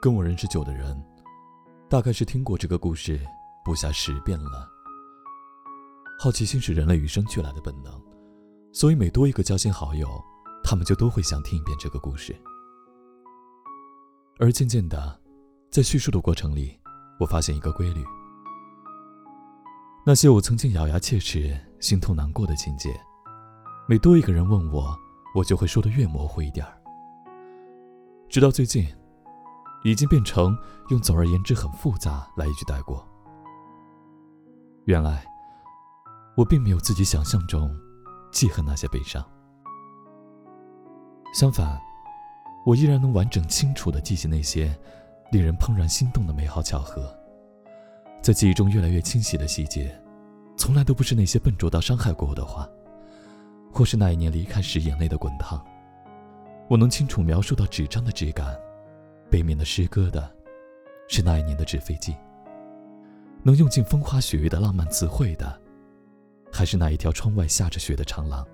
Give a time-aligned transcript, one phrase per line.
[0.00, 0.96] 跟我认识久的人，
[1.88, 3.20] 大概是听过这个故事
[3.64, 4.68] 不下十遍了。
[6.20, 8.00] 好奇心是人类与生俱来的本能，
[8.72, 10.08] 所以每多一个交心好友，
[10.62, 12.34] 他们就都会想听一遍这个故事。
[14.38, 15.20] 而渐渐的，
[15.68, 16.78] 在叙述的过程里，
[17.18, 18.04] 我发现一个规律：
[20.06, 22.94] 那些我曾经咬牙切齿、心痛难过的情节，
[23.88, 24.96] 每多一个人问我，
[25.34, 26.80] 我就会说的越模糊一点儿。
[28.28, 28.86] 直到最近，
[29.84, 30.56] 已经变成
[30.88, 33.06] 用“总而言之很复杂”来一句带过。
[34.84, 35.24] 原来，
[36.36, 37.74] 我并没有自己想象中
[38.32, 39.24] 记恨那些悲伤，
[41.34, 41.78] 相反，
[42.64, 44.74] 我依然能完整清楚地记起那些
[45.30, 47.14] 令人怦然心动的美好巧合。
[48.22, 49.94] 在记忆中越来越清晰的细节，
[50.56, 52.68] 从来都不是那些笨拙到伤害过我的话，
[53.72, 55.64] 或是那一年离开时眼泪的滚烫。
[56.68, 58.58] 我能清楚描述到纸张的质感，
[59.30, 60.34] 背面的诗歌的，
[61.08, 62.16] 是那一年的纸飞机。
[63.42, 65.60] 能用尽风花雪月的浪漫词汇的，
[66.52, 68.46] 还是那一条窗外下着雪的长廊。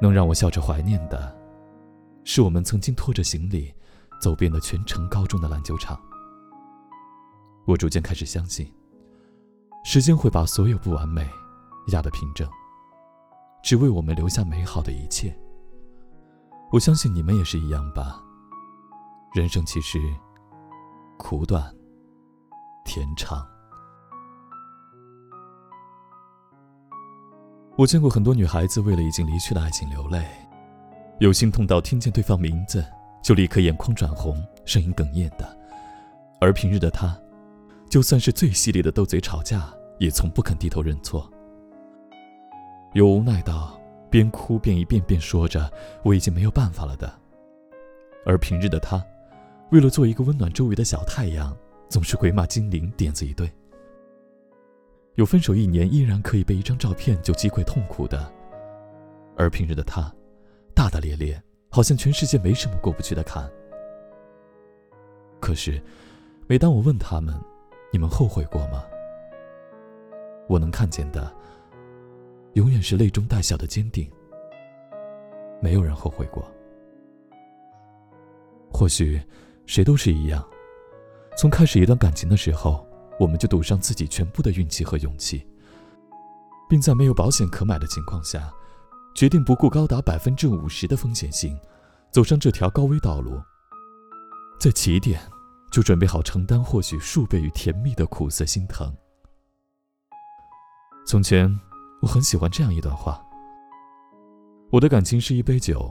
[0.00, 1.36] 能让我笑着怀念的，
[2.24, 3.72] 是我们曾经拖着行李，
[4.20, 6.00] 走遍了全城高中的篮球场。
[7.66, 8.72] 我逐渐开始相信，
[9.84, 11.28] 时间会把所有不完美
[11.88, 12.48] 压得平整，
[13.62, 15.34] 只为我们留下美好的一切。
[16.72, 18.20] 我相信你们也是一样吧。
[19.34, 19.98] 人生其实
[21.18, 21.74] 苦短，
[22.84, 23.44] 甜长。
[27.76, 30.24] 我见过很多女孩子为了已经离去的爱情流泪，
[31.18, 32.86] 有心痛到听见对方名字
[33.24, 35.44] 就立刻眼眶转红、声音哽咽的；
[36.40, 37.20] 而平日的她，
[37.90, 39.68] 就算是最犀利的斗嘴吵架，
[39.98, 41.28] 也从不肯低头认错。
[42.92, 43.76] 有无奈到。
[44.10, 45.68] 边哭边一遍遍说着
[46.04, 47.12] “我已经没有办法了”的，
[48.24, 49.04] 而平日的他，
[49.74, 51.52] 为了做一个温暖周围的小太阳，
[51.88, 53.50] 总是鬼马精灵点子一堆。
[55.16, 58.32] 有分手一年依然可以被一张照片就击溃痛苦的，
[59.36, 60.02] 而平日的他，
[60.76, 61.42] 大大咧咧，
[61.72, 63.50] 好像全世界没什么过不去的坎。
[65.40, 65.82] 可是，
[66.46, 67.34] 每当我问他们
[67.92, 68.84] ：“你们后悔过吗？”
[70.48, 71.34] 我能看见的。
[72.52, 74.08] 永远是泪中带笑的坚定。
[75.60, 76.48] 没有人后悔过。
[78.72, 79.20] 或许，
[79.66, 80.44] 谁都是一样。
[81.36, 82.86] 从开始一段感情的时候，
[83.18, 85.46] 我们就赌上自己全部的运气和勇气，
[86.68, 88.52] 并在没有保险可买的情况下，
[89.14, 91.58] 决定不顾高达百分之五十的风险性，
[92.10, 93.40] 走上这条高危道路。
[94.60, 95.20] 在起点，
[95.72, 98.94] 就准备好承担或许数倍于甜蜜的苦涩心疼。
[101.06, 101.58] 从前。
[102.02, 103.18] 我很喜欢这样一段话：
[104.70, 105.90] 我的感情是一杯酒，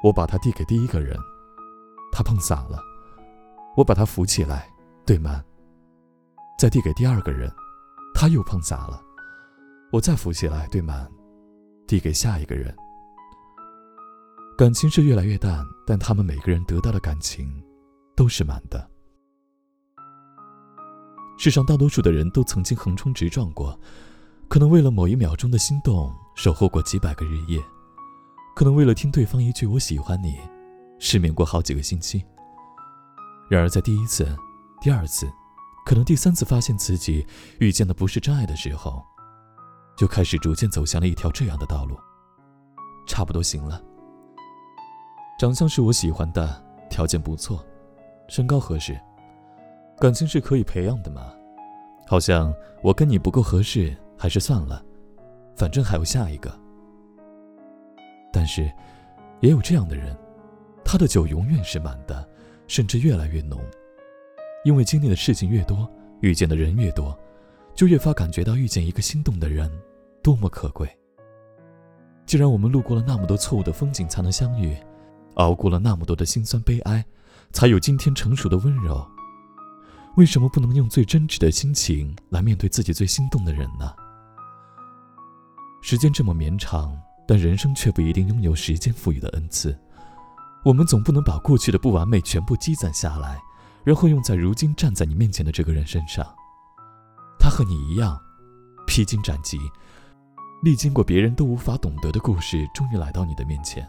[0.00, 1.18] 我把它递给第一个人，
[2.12, 2.80] 他碰洒了，
[3.76, 4.68] 我把它扶起来，
[5.06, 5.44] 对满，
[6.58, 7.50] 再递给第二个人，
[8.14, 9.02] 他又碰洒了，
[9.92, 11.10] 我再扶起来，对满，
[11.86, 12.74] 递给下一个人。
[14.58, 17.50] 感情是越来越淡，但他们每个人得到的感情
[18.14, 18.90] 都是满的。
[21.38, 23.78] 世上大多数的人都曾经横冲直撞过。
[24.46, 27.60] 可能为了某一秒钟的心动，守候过几百个日夜；
[28.56, 30.40] 可能为了听对方一句“我喜欢你”，
[30.98, 32.24] 失眠过好几个星期。
[33.50, 34.24] 然而，在第一次、
[34.80, 35.28] 第二次，
[35.84, 37.26] 可能第三次发现自己
[37.58, 39.04] 遇见的不是真爱的时候，
[39.96, 41.98] 就开始逐渐走向了一条这样的道路。
[43.08, 43.82] 差不多行了，
[45.36, 47.64] 长相是我喜欢的，条件不错，
[48.28, 48.96] 身高合适，
[49.98, 51.32] 感情是可以培养的嘛？
[52.06, 53.96] 好像我跟你不够合适。
[54.22, 54.84] 还是算了，
[55.56, 56.52] 反正还有下一个。
[58.30, 58.70] 但是，
[59.40, 60.14] 也有这样的人，
[60.84, 62.28] 他的酒永远是满的，
[62.70, 63.60] 甚至越来越浓。
[64.64, 67.18] 因为经历的事情越多，遇见的人越多，
[67.74, 69.68] 就越发感觉到遇见一个心动的人
[70.22, 70.88] 多么可贵。
[72.24, 74.76] 既然我们路过了那么多错误的风景才能相遇，
[75.34, 77.04] 熬过了那么多的辛酸悲哀，
[77.50, 79.04] 才有今天成熟的温柔，
[80.16, 83.92] 为什么不能用最真挚的心情来面对自己最心动的人呢？
[85.82, 86.96] 时间这么绵长，
[87.26, 89.76] 但人生却不一定拥有时间赋予的恩赐。
[90.62, 93.40] 我们总不能把过去的不完美全部积攒下来，
[93.82, 96.26] 然后用在如今站在你面前的这个人身上。
[97.38, 98.20] 他和你一样，
[98.86, 99.58] 披荆斩棘，
[100.62, 103.88] 历经过别人都无法懂得的故事，终于来到你的面前，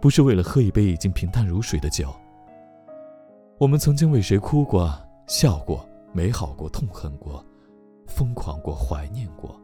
[0.00, 2.14] 不是为了喝一杯已经平淡如水的酒。
[3.58, 4.96] 我们曾经为谁哭过、
[5.26, 7.44] 笑过、美好过、痛恨过、
[8.06, 9.60] 疯狂过、怀念过。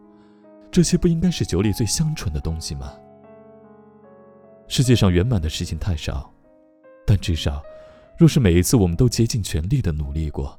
[0.72, 2.92] 这些不应该是酒里最香醇的东西吗？
[4.68, 6.32] 世界上圆满的事情太少，
[7.06, 7.62] 但至少，
[8.18, 10.58] 若是每一次我们都竭尽全力的努力过，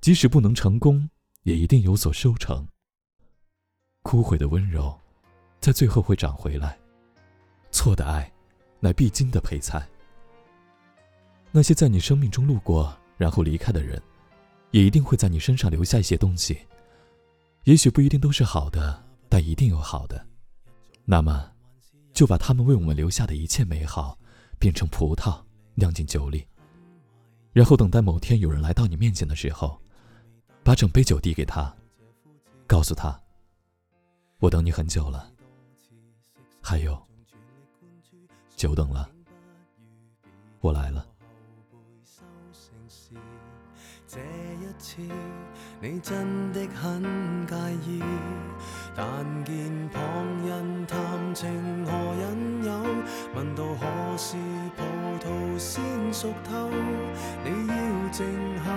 [0.00, 1.08] 即使不能成功，
[1.44, 2.66] 也一定有所收成。
[4.02, 4.96] 枯萎的温柔，
[5.60, 6.78] 在最后会长回来。
[7.70, 8.30] 错的爱，
[8.80, 9.86] 乃必经的配菜。
[11.50, 14.00] 那些在你生命中路过然后离开的人，
[14.70, 16.58] 也一定会在你身上留下一些东西。
[17.64, 20.26] 也许不一定都是好的，但一定有好的。
[21.04, 21.50] 那么，
[22.18, 24.18] 就把他们为我们留下的一切美好，
[24.58, 25.40] 变成葡萄，
[25.76, 26.44] 酿进酒里。
[27.52, 29.80] 然后等待某天有人来到你面前的时候，
[30.64, 31.72] 把整杯酒递给他，
[32.66, 33.16] 告诉他
[34.42, 35.30] ：“我等你很久了。”
[36.60, 37.00] 还有，
[38.56, 39.08] 久等了，
[40.58, 41.06] 我来了。
[44.08, 45.02] 这一次，
[45.80, 47.54] 你真的很介
[47.86, 48.02] 意，
[49.00, 49.06] 但
[49.44, 49.54] 见
[49.90, 50.02] 旁
[50.44, 50.98] 人谈
[51.32, 51.48] 情
[51.86, 52.72] 何引诱，
[53.32, 53.86] 问到何
[54.16, 54.36] 时
[54.76, 54.82] 葡
[55.24, 55.80] 萄先
[56.12, 56.68] 熟透，
[57.44, 57.74] 你要
[58.10, 58.26] 静
[58.64, 58.72] 候，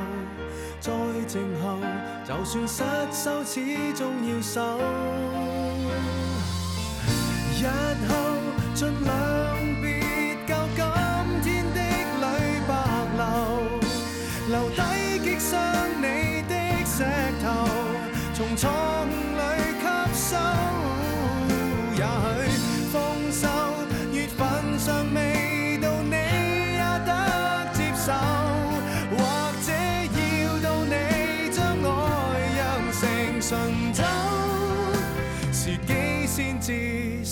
[0.80, 0.92] 再
[1.26, 1.80] 静候，
[2.24, 4.78] 就算失手，始终要守。
[7.60, 7.66] 日
[8.08, 8.14] 后
[8.76, 9.12] 尽量
[9.82, 10.01] 别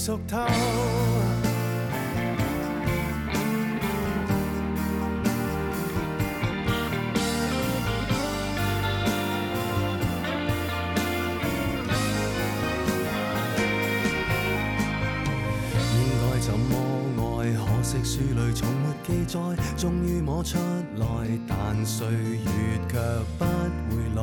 [0.09, 0.37] 熟透。
[15.93, 16.73] 应该怎么
[17.37, 17.53] 爱？
[17.53, 19.39] 可惜书里从没记载。
[19.77, 20.57] 终于摸出
[20.97, 21.05] 来，
[21.47, 22.49] 但岁月
[22.89, 22.97] 却
[23.37, 24.19] 不回来，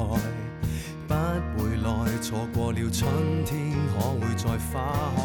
[1.06, 1.14] 不
[1.56, 1.86] 回来。
[2.20, 3.08] 错过了春
[3.44, 4.74] 天，可会再花
[5.14, 5.20] 开？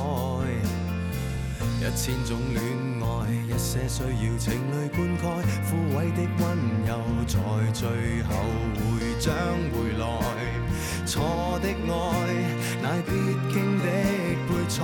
[1.82, 2.62] 一千种恋
[3.02, 3.06] 爱，
[3.48, 5.24] 一些需要情侣灌溉，
[5.68, 6.42] 枯萎的温
[6.86, 6.90] 柔，
[7.26, 7.34] 在
[7.74, 7.82] 最
[8.24, 8.30] 后
[8.76, 8.80] 会
[9.20, 9.34] 将
[9.72, 10.04] 回来。
[11.08, 11.14] 错
[11.60, 11.96] 的爱，
[12.84, 13.10] 乃必
[13.52, 13.86] 经的
[14.48, 14.78] 配菜。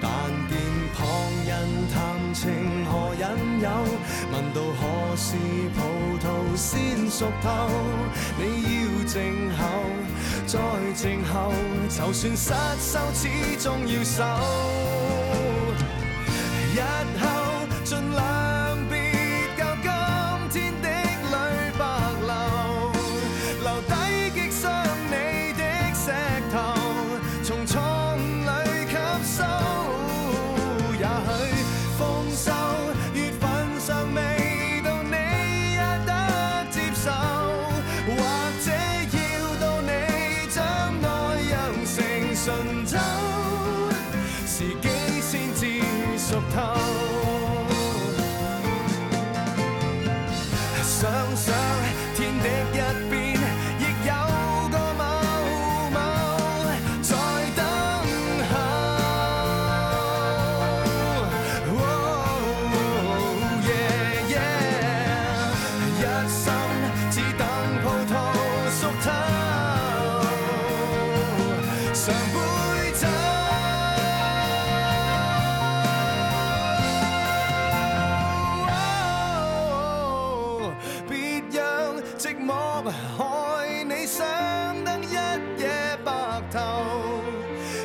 [0.00, 0.08] 但
[0.48, 0.50] 见
[0.94, 0.98] 旁
[1.44, 1.50] 人
[1.92, 1.94] 谈
[2.32, 2.40] 情
[2.86, 3.24] 何引
[3.60, 3.66] 诱，
[4.32, 4.80] 问到何
[5.16, 5.26] 时
[5.74, 5.82] 葡萄
[6.60, 7.70] 先熟透，
[8.36, 9.64] 你要静候，
[10.46, 10.58] 再
[10.94, 11.54] 静候，
[11.88, 13.28] 就算失手，始
[13.58, 14.22] 终要守。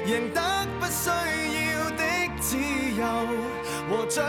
[0.05, 0.41] 赢，得
[0.79, 2.03] 不需要的
[2.39, 3.03] 自由
[3.89, 4.23] 和最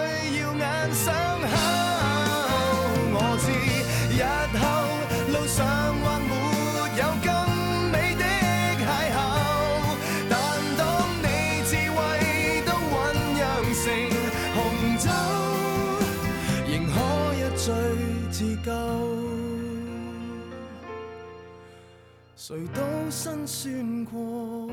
[22.49, 24.71] 谁都辛酸过。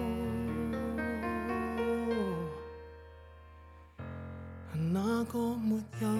[5.25, 6.12] 个没有。